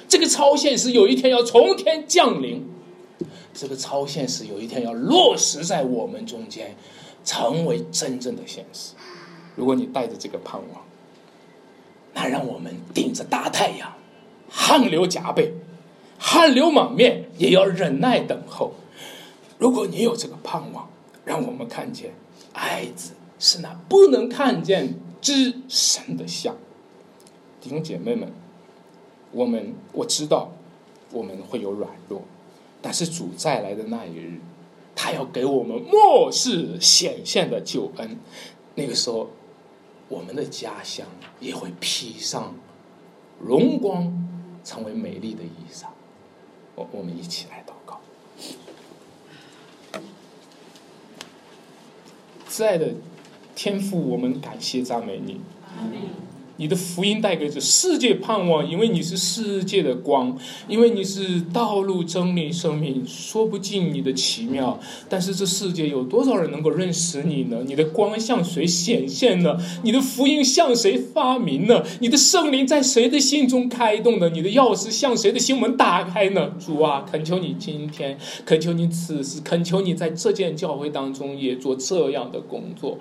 [0.08, 2.64] 这个超现实有一天要从天降临，
[3.54, 6.76] 这个超现实有一天要落实在我们中间，
[7.26, 8.94] 成为真正的现实。
[9.56, 10.82] 如果你带着这个盼望，
[12.14, 13.94] 那让我们顶着大太阳，
[14.50, 15.54] 汗流浃背。
[16.22, 18.74] 汗流满面也要忍耐等候。
[19.58, 20.90] 如果你有这个盼望，
[21.24, 22.14] 让我们看见
[22.54, 26.58] 爱子是那不能看见之神的像。
[27.62, 28.32] 弟兄姐妹们，
[29.32, 30.52] 我们我知道
[31.12, 32.22] 我们会有软弱，
[32.82, 34.40] 但是主再来的那一日，
[34.96, 38.18] 他要给我们末世显现的救恩。
[38.76, 39.30] 那个时候，
[40.08, 41.06] 我们的家乡
[41.40, 42.56] 也会披上
[43.42, 44.12] 荣光，
[44.64, 45.88] 成为美丽的衣裳。
[46.76, 48.00] 我我们一起来祷告，
[52.48, 52.94] 亲爱的
[53.56, 55.42] 天父，我们感谢赞美你。
[56.60, 60.38] 你的福音带给这世界盼望，因为你是世界的光，
[60.68, 64.78] 因为你是道路、真理、生命，说不尽你的奇妙。
[65.08, 67.60] 但是这世界有多少人能够认识你呢？
[67.66, 69.58] 你的光向谁显现呢？
[69.84, 71.82] 你的福音向谁发明呢？
[72.02, 74.30] 你的圣灵在谁的心中开动呢？
[74.30, 76.52] 你的钥匙向谁的心门打开呢？
[76.60, 82.98] 主啊，恳求你今天，恳求你此时，恳求你在这件教会当中也做这样的工作。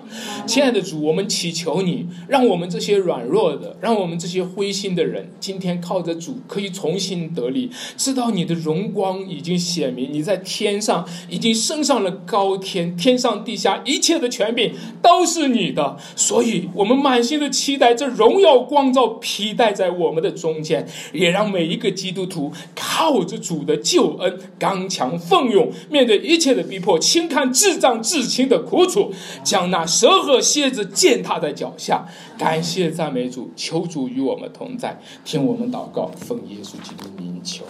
[0.47, 3.48] 亲爱的主，我们祈求你，让我们这些软弱。
[3.57, 29.11] 的，让我们这些灰心的人，今天靠着主可以重新得力，知道你的荣光已经显明，你在天上已经升上了高天，天上地下一切的权柄都是你的，所以我们满心的期待这荣耀光照披戴在我们的中间，也让每一个基督徒靠着主的救恩刚强奋勇，面对一切的逼迫，轻看智障至亲的苦楚，
[29.43, 32.05] 将那蛇和蝎子践踏在脚下，
[32.37, 33.38] 感谢赞美主。
[33.55, 37.63] 求主与我们同在，听我们祷告，奉耶稣基督名求。